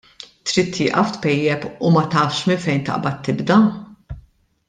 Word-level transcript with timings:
Trid 0.47 0.67
tieqaf 0.75 1.09
tpejjep 1.15 1.61
u 1.85 1.87
ma 1.93 2.03
tafx 2.13 2.37
minn 2.47 2.63
fejn 2.65 2.83
taqbad 2.87 3.17
tibda? 3.25 3.57